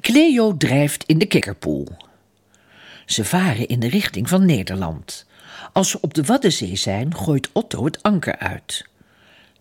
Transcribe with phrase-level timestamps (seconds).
[0.00, 1.88] Cleo drijft in de kikkerpoel.
[3.06, 5.26] Ze varen in de richting van Nederland.
[5.72, 8.86] Als ze op de Waddenzee zijn, gooit Otto het anker uit.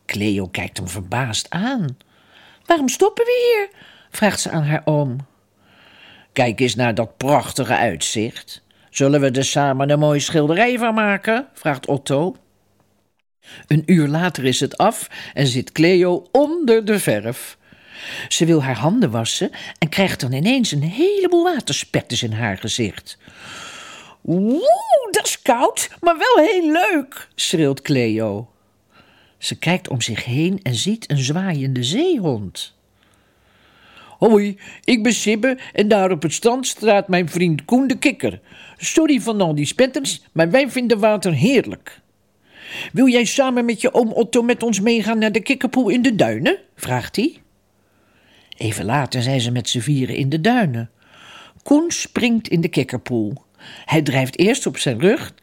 [0.05, 1.97] Cleo kijkt hem verbaasd aan.
[2.65, 3.83] Waarom stoppen we hier?
[4.09, 5.17] vraagt ze aan haar oom.
[6.34, 8.61] Kijk eens naar dat prachtige uitzicht.
[8.89, 11.47] Zullen we er samen een mooie schilderij van maken?
[11.54, 12.35] vraagt Otto.
[13.67, 17.57] Een uur later is het af en zit Cleo onder de verf.
[18.27, 23.17] Ze wil haar handen wassen en krijgt dan ineens een heleboel waterspetters in haar gezicht.
[24.21, 28.49] Woe, dat is koud, maar wel heel leuk, schreeuwt Cleo.
[29.38, 32.76] Ze kijkt om zich heen en ziet een zwaaiende zeehond.
[34.18, 38.40] Hoi, ik ben Sibbe en daar op het strand staat mijn vriend Koen de Kikker.
[38.77, 41.99] Sorry van al die spetters, maar wij vinden water heerlijk.
[42.93, 46.16] Wil jij samen met je oom Otto met ons meegaan naar de kikkerpoel in de
[46.16, 46.57] duinen?
[46.76, 47.41] vraagt hij.
[48.57, 50.89] Even later zijn ze met z'n vieren in de duinen.
[51.63, 53.34] Koen springt in de kikkerpoel.
[53.85, 55.34] Hij drijft eerst op zijn rug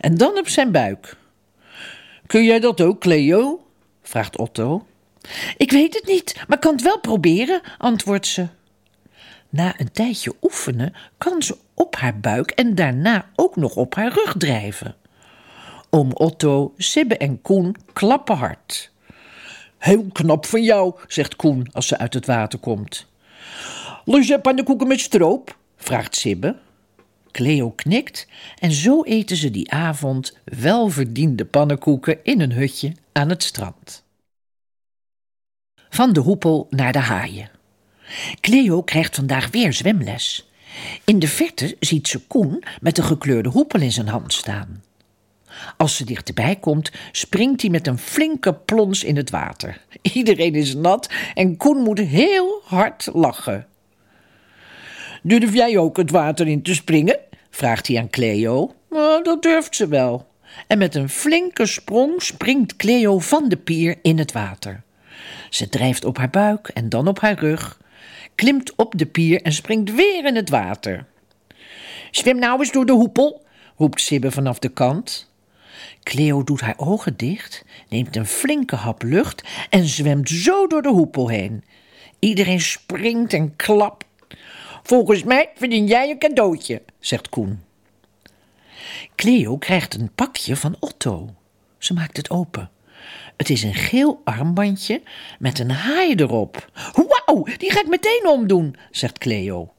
[0.00, 1.16] en dan op zijn buik.
[2.26, 3.66] Kun jij dat ook, Cleo?
[4.02, 4.86] vraagt Otto.
[5.56, 8.46] Ik weet het niet, maar kan het wel proberen, antwoordt ze.
[9.48, 14.12] Na een tijdje oefenen kan ze op haar buik en daarna ook nog op haar
[14.12, 14.96] rug drijven.
[15.90, 18.92] Oom Otto, Sibbe en Koen klappen hard.
[19.84, 23.06] Heel knap van jou, zegt Koen als ze uit het water komt.
[24.04, 25.56] Lust je pannenkoeken met stroop?
[25.76, 26.56] vraagt Sibbe.
[27.30, 28.26] Cleo knikt
[28.58, 34.04] en zo eten ze die avond welverdiende pannenkoeken in een hutje aan het strand.
[35.88, 37.50] Van de hoepel naar de haaien.
[38.40, 40.50] Cleo krijgt vandaag weer zwemles.
[41.04, 44.82] In de verte ziet ze Koen met een gekleurde hoepel in zijn hand staan.
[45.76, 49.80] Als ze dichterbij komt, springt hij met een flinke plons in het water.
[50.02, 53.66] Iedereen is nat en Koen moet heel hard lachen.
[55.22, 57.18] Durf jij ook het water in te springen?
[57.50, 58.74] vraagt hij aan Cleo.
[58.90, 60.26] Nou, dat durft ze wel.
[60.66, 64.82] En met een flinke sprong springt Cleo van de pier in het water.
[65.50, 67.80] Ze drijft op haar buik en dan op haar rug,
[68.34, 71.06] klimt op de pier en springt weer in het water.
[72.10, 73.44] Zwem nou eens door de hoepel,
[73.76, 75.32] roept Sibbe vanaf de kant.
[76.02, 80.88] Cleo doet haar ogen dicht, neemt een flinke hap lucht en zwemt zo door de
[80.88, 81.64] hoepel heen.
[82.18, 84.04] Iedereen springt en klapt.
[84.82, 87.62] Volgens mij verdien jij een cadeautje, zegt Koen.
[89.14, 91.34] Cleo krijgt een pakje van Otto.
[91.78, 92.70] Ze maakt het open.
[93.36, 95.02] Het is een geel armbandje
[95.38, 96.70] met een haai erop.
[96.92, 99.72] Wauw, die ga ik meteen omdoen, zegt Cleo.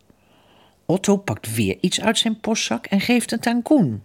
[0.85, 4.03] Otto pakt weer iets uit zijn postzak en geeft het aan Koen.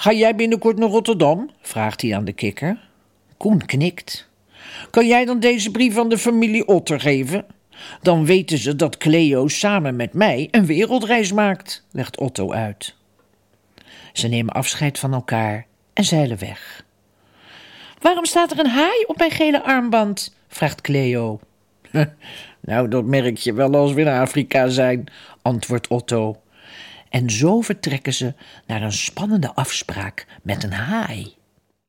[0.00, 1.50] Ga jij binnenkort naar Rotterdam?
[1.60, 2.78] vraagt hij aan de kikker.
[3.36, 4.28] Koen knikt.
[4.90, 7.44] Kan jij dan deze brief aan de familie Otter geven?
[8.02, 12.96] Dan weten ze dat Cleo samen met mij een wereldreis maakt, legt Otto uit.
[14.12, 16.84] Ze nemen afscheid van elkaar en zeilen weg.
[17.98, 20.36] Waarom staat er een haai op mijn gele armband?
[20.48, 21.40] vraagt Cleo.
[22.60, 25.04] nou, dat merk je wel als we in Afrika zijn,
[25.42, 26.36] antwoordt Otto.
[27.10, 28.34] En zo vertrekken ze
[28.66, 31.38] naar een spannende afspraak met een haai.